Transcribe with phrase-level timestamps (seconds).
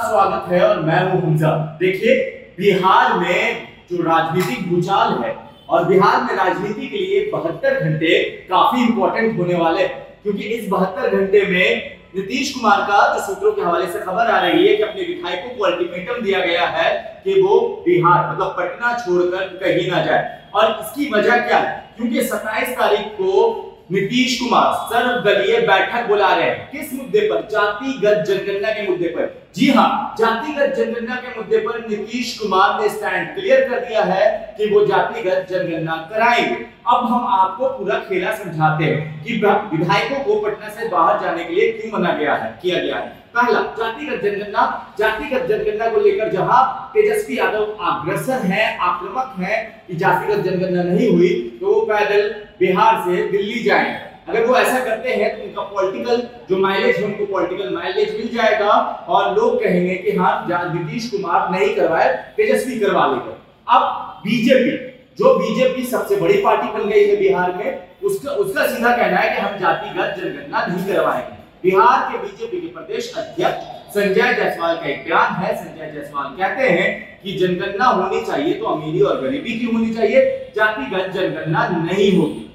[0.00, 1.50] स्वागत है और मैं हूँ हमजा
[1.80, 2.14] देखिए,
[2.58, 5.36] बिहार में जो राजनीतिक भूचाल है
[5.68, 8.18] और बिहार में राजनीति के लिए बहत्तर घंटे
[8.50, 13.62] काफ़ी इंपॉर्टेंट होने वाले क्योंकि इस बहत्तर घंटे में नीतीश कुमार का जो सूत्रों के
[13.62, 17.40] हवाले से खबर आ रही है कि अपने विधायकों को अल्टीमेटम दिया गया है कि
[17.42, 21.94] वो बिहार मतलब पटना छोड़कर कहीं ना जाए। और इसकी वजह क्या है?
[21.96, 27.48] क्योंकि 27 तारीख को नीतीश कुमार सर्वदलीय बैठक बुला रहे हैं। किस मुद्दे पर?
[27.52, 32.88] जातिगत जनगणना के मुद्दे पर। जी हाँ जातिगत जनगणना के मुद्दे पर नीतीश कुमार ने
[32.88, 34.26] स्टैंड क्लियर कर दिया है
[34.58, 36.54] कि वो जातिगत जनगणना कराएँगे।
[36.88, 41.54] अब हम आपको पूरा खेला समझाते हैं कि विधायकों को पटना से बाहर जाने के
[41.54, 46.30] लिए क्यों मना गया है, किया गया है। पहला, जातिगत जनगणना। जातिगत जनगणना को लेकर
[46.32, 52.28] जहाँ तेजस्वी यादव अग्रसर है, आक्रामक है कि जातिगत जनगणना नहीं हुई तो वो पैदल
[52.60, 57.04] बिहार से दिल्ली जाएँगे। अगर वो ऐसा करते हैं तो उनका पॉलिटिकल जो माइलेज है,
[57.04, 58.68] उनको पॉलिटिकल माइलेज मिल जाएगा
[59.08, 63.38] और लोग कहेंगे कि हाँ नीतीश कुमार नहीं करवाए तेजस्वी करवा लेकर
[63.68, 63.82] अब
[64.24, 64.76] बीजेपी
[65.18, 69.34] जो बीजेपी सबसे बड़ी पार्टी बन गई है बिहार में, उसका उसका सीधा कहना है
[69.34, 74.88] कि हम जातिगत जनगणना नहीं करवाएँगे। बिहार के बीजेपी के प्रदेश अध्यक्ष संजय जायसवाल का
[74.88, 76.88] एक बयान है। संजय जायसवाल कहते हैं
[77.22, 82.49] कि जनगणना होनी चाहिए तो अमीरी और गरीबी की होनी चाहिए, जातिगत जनगणना नहीं होगी।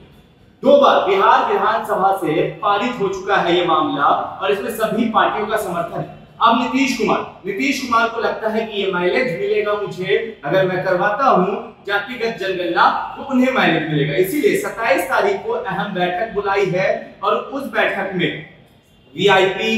[0.66, 5.48] दो बार बिहार विधानसभा से पारित हो चुका है ये मामला और इसमें सभी पार्टियों
[5.48, 9.74] का समर्थन है। अब नीतीश कुमार नीतीश कुमार को लगता है कि ये माइलेज मिलेगा
[9.74, 15.52] मुझे, अगर मैं करवाता हूँ जातिगत जनगणना तो उन्हें माइलेज मिलेगा। इसीलिए 27 तारीख को
[15.52, 16.88] अहम बैठक बुलाई है
[17.24, 18.32] और उस बैठक में
[19.16, 19.72] वीआईपी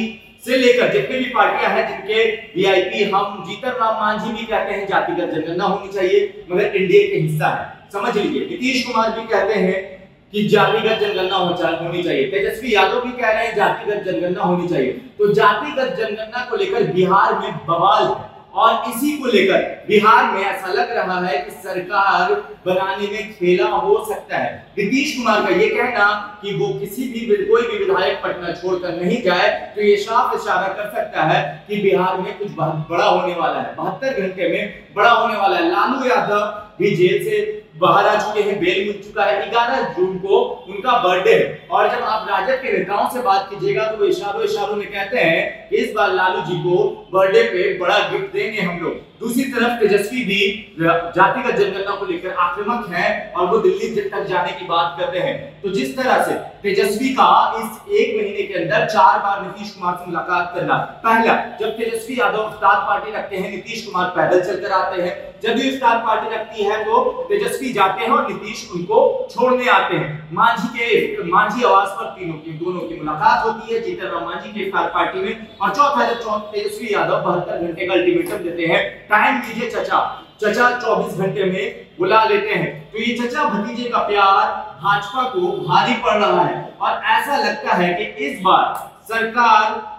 [0.45, 2.23] से लेकर जितने भी पार्टियाँ हैं, जिनके
[2.55, 7.19] वीआईपी हम जीतन राम मांझी भी कहते हैं, जातिगत जनगणना होनी चाहिए, मगर इंडिया के
[7.19, 9.96] हिस्सा है। समझ लीजिए, नीतीश कुमार भी कहते हैं
[10.33, 14.91] कि जातिगत जनगणना होनी चाहिए। तेजस्वी यादव भी कह रहे हैं जातिगत जनगणना होनी चाहिए।
[15.17, 18.15] तो जातिगत जनगणना को लेकर बिहार में बवाल
[18.55, 22.33] और इसी को लेकर बिहार में ऐसा लग रहा है कि सरकार
[22.65, 26.07] बनाने में खेला हो सकता है। नीतीश कुमार का ये कहना
[26.41, 30.67] कि वो किसी भी कोई भी विधायक पटना छोड़कर नहीं जाए तो ये साफ़ इशारा
[30.69, 32.51] कर सकता है कि बिहार में कुछ
[32.89, 36.41] बड़ा होने वाला है। बहत्तर घंटे में बड़ा होने वाला है। लालू यादव
[36.79, 37.37] भी जेल से
[37.77, 40.37] बाहर आ चुके हैं, बेल मिल चुका है। 11 जून को
[40.69, 44.43] उनका बर्थडे। है और जब आप राजद के नेताओं से बात कीजिएगा तो वो इशारों
[44.43, 46.77] इशारों में कहते हैं कि इस बार लालू जी को
[47.13, 50.39] बर्थडे पे बड़ा गिफ्ट देंगे हम लोग। दूसरी तरफ़ तेजस्वी भी
[50.79, 55.61] जातिगत जनगणना को लेकर आक्रामक है और वो दिल्ली तक जाने की बात करते हैं।
[55.61, 56.33] तो जिस तरह से
[56.63, 61.33] तेजस्वी का इस एक महीने के अंदर चार बार नीतीश कुमार से मुलाकात करना। पहला,
[61.59, 65.71] जब तेजस्वी यादव स्टार पार्टी रखते हैं, नीतीश कुमार पैदल चलकर आते हैं। जब भी
[65.71, 70.67] स्टार पार्टी रखती है तो तेजस्वी जाते हैं और नीतीश उनको छोड़ने आते हैं। मांझी
[70.67, 74.69] के, मांझी आवास पर तीनों की, दोनों की मुलाकात होती है जीतन राम मांझी के
[74.69, 79.39] स्टार पार्टी में और चौथा जब तेजस्वी यादव बहत्तर घंटे का अल्टीमेटम देते हैं। टाइम
[79.39, 84.45] दीजिए चचा। चचा 24 घंटे में बुला लेते हैं। तो ये चचा भतीजे का प्यार
[84.83, 89.96] भाजपा को भारी पड़ रहा है और ऐसा लगता है कि इस बार सरकार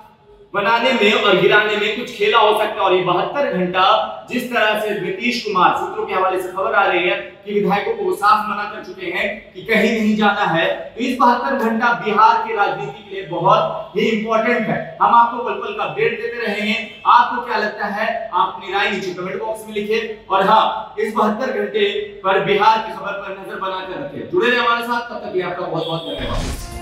[0.54, 3.84] बनाने में और गिराने में कुछ खेला हो सकता है। और ये बहत्तर घंटा
[4.30, 7.92] जिस तरह से नीतीश कुमार, सूत्रों के हवाले से खबर आ रही है कि विधायकों
[7.96, 11.56] को वो साफ़ मना कर चुके हैं कि कहीं नहीं जाना है। तो इस बहत्तर
[11.58, 15.84] घंटा बिहार की राजनीति के लिए बहुत ही इंपॉर्टेंट है। हम आपको पल पल का
[15.84, 16.76] अपडेट देते रहेंगे
[17.06, 18.08] आपको क्या लगता है?
[18.34, 20.00] आप अपनी राय नीचे कमेंट बॉक्स में लिखे
[20.30, 21.90] और हाँ इस बहत्तर घंटे
[22.24, 25.66] पर बिहार की खबर पर नज़र बनाकर रखे। जुड़े रहे हमारे साथ, तब तक आपका
[25.66, 26.77] बहुत बहुत धन्यवाद।